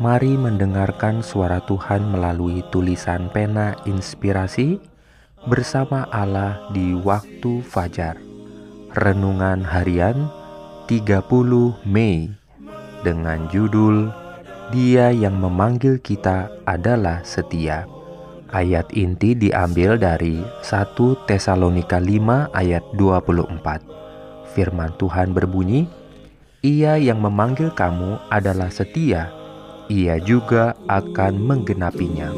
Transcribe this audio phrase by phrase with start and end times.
[0.00, 4.80] Mari mendengarkan suara Tuhan melalui tulisan pena inspirasi
[5.44, 8.16] bersama Allah di waktu fajar.
[8.96, 10.32] Renungan harian
[10.88, 11.28] 30
[11.84, 12.32] Mei
[13.04, 14.08] dengan judul
[14.72, 17.84] Dia yang memanggil kita adalah setia.
[18.48, 24.56] Ayat inti diambil dari 1 Tesalonika 5 ayat 24.
[24.56, 25.84] Firman Tuhan berbunyi,
[26.64, 29.41] Ia yang memanggil kamu adalah setia
[29.92, 32.32] ia juga akan menggenapinya.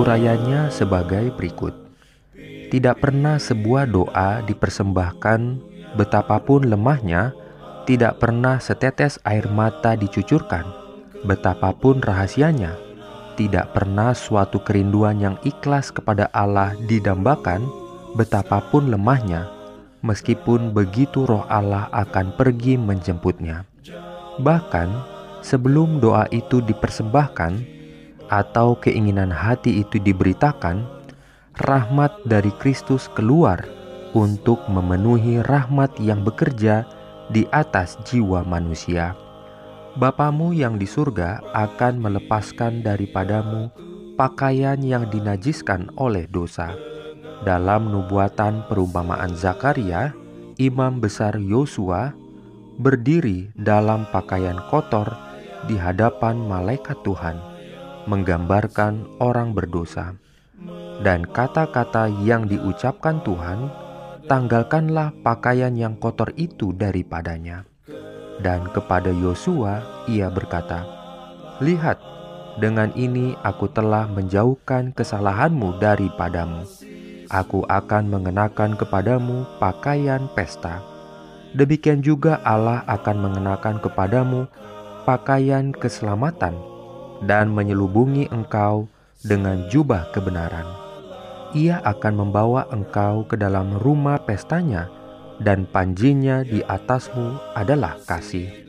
[0.00, 1.74] Urayanya sebagai berikut.
[2.70, 7.34] Tidak pernah sebuah doa dipersembahkan Betapapun lemahnya,
[7.82, 10.62] tidak pernah setetes air mata dicucurkan.
[11.26, 12.78] Betapapun rahasianya,
[13.34, 17.66] tidak pernah suatu kerinduan yang ikhlas kepada Allah didambakan,
[18.14, 19.50] betapapun lemahnya,
[20.06, 23.66] meskipun begitu roh Allah akan pergi menjemputnya.
[24.38, 24.88] Bahkan,
[25.42, 27.80] sebelum doa itu dipersembahkan,
[28.30, 30.86] atau keinginan hati itu diberitakan,
[31.66, 33.79] rahmat dari Kristus keluar
[34.12, 36.86] untuk memenuhi rahmat yang bekerja
[37.30, 39.14] di atas jiwa manusia.
[39.98, 43.70] Bapamu yang di surga akan melepaskan daripadamu
[44.14, 46.74] pakaian yang dinajiskan oleh dosa.
[47.42, 50.12] Dalam nubuatan perumpamaan Zakaria,
[50.60, 52.12] imam besar Yosua
[52.76, 55.08] berdiri dalam pakaian kotor
[55.66, 57.40] di hadapan malaikat Tuhan,
[58.06, 60.14] menggambarkan orang berdosa.
[61.00, 63.72] Dan kata-kata yang diucapkan Tuhan
[64.30, 67.66] tanggalkanlah pakaian yang kotor itu daripadanya.
[68.38, 70.86] Dan kepada Yosua ia berkata,
[71.58, 71.98] Lihat,
[72.62, 76.62] dengan ini aku telah menjauhkan kesalahanmu daripadamu.
[77.26, 80.78] Aku akan mengenakan kepadamu pakaian pesta.
[81.50, 84.46] Demikian juga Allah akan mengenakan kepadamu
[85.02, 86.54] pakaian keselamatan
[87.26, 88.86] dan menyelubungi engkau
[89.26, 90.89] dengan jubah kebenaran
[91.56, 94.90] ia akan membawa engkau ke dalam rumah pestanya,
[95.40, 98.68] dan panjinya di atasmu adalah kasih.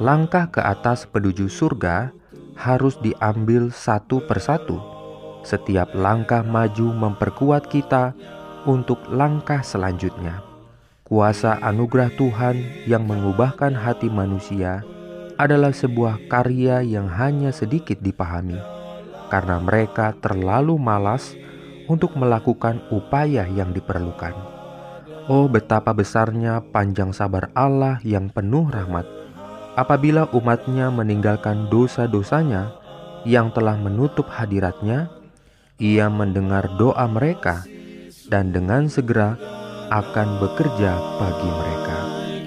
[0.00, 2.12] Langkah ke atas penuju surga
[2.56, 4.76] harus diambil satu persatu.
[5.40, 8.12] Setiap langkah maju memperkuat kita
[8.68, 10.44] untuk langkah selanjutnya.
[11.04, 14.84] Kuasa anugerah Tuhan yang mengubahkan hati manusia
[15.40, 18.60] adalah sebuah karya yang hanya sedikit dipahami,
[19.32, 21.32] karena mereka terlalu malas
[21.90, 24.38] untuk melakukan upaya yang diperlukan.
[25.26, 29.20] Oh, betapa besarnya panjang sabar Allah yang penuh rahmat
[29.80, 32.76] apabila umatnya meninggalkan dosa-dosanya
[33.24, 35.08] yang telah menutup hadiratnya,
[35.80, 37.64] ia mendengar doa mereka
[38.28, 39.40] dan dengan segera
[39.90, 41.98] akan bekerja bagi mereka.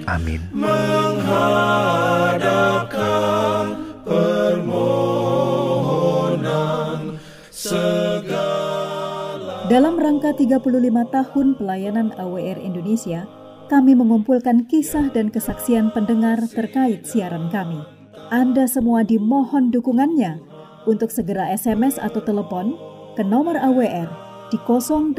[0.04, 0.40] Amin.
[0.52, 3.43] Menghadapkan
[9.64, 10.60] dalam rangka 35
[11.08, 13.24] tahun pelayanan AWR Indonesia,
[13.72, 17.80] kami mengumpulkan kisah dan kesaksian pendengar terkait siaran kami.
[18.28, 20.36] Anda semua dimohon dukungannya
[20.84, 22.76] untuk segera SMS atau telepon
[23.16, 24.12] ke nomor AWR
[24.52, 25.16] di 0821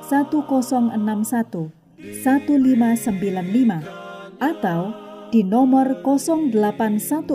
[0.00, 1.68] 1061
[2.00, 4.80] 1595 atau
[5.28, 7.28] di nomor 0816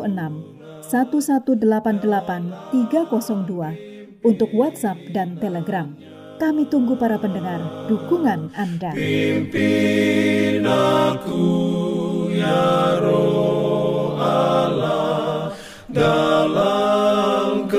[0.90, 3.94] 1188 302
[4.25, 5.94] untuk WhatsApp dan Telegram.
[6.42, 8.92] Kami tunggu para pendengar dukungan Anda.
[8.98, 11.45] Pimpin aku
[12.33, 15.54] ya roh Allah
[15.88, 17.69] dalam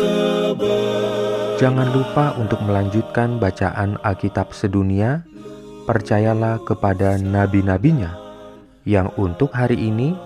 [1.56, 5.26] Jangan lupa untuk melanjutkan bacaan Alkitab sedunia.
[5.88, 8.10] Percayalah kepada nabi-nabinya
[8.82, 10.19] yang untuk hari ini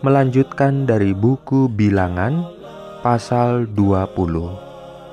[0.00, 2.46] melanjutkan dari buku Bilangan
[3.02, 4.67] pasal 20.